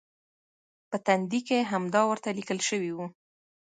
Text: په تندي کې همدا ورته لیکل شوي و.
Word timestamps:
په 0.89 0.97
تندي 1.05 1.39
کې 1.47 1.67
همدا 1.71 2.01
ورته 2.07 2.29
لیکل 2.37 2.59
شوي 2.69 2.91
و. 2.93 2.97